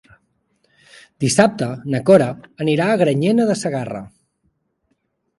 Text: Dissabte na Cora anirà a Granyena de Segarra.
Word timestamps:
Dissabte 1.25 1.67
na 1.95 1.99
Cora 2.07 2.29
anirà 2.65 2.87
a 2.93 2.95
Granyena 3.01 3.45
de 3.51 3.57
Segarra. 3.61 4.01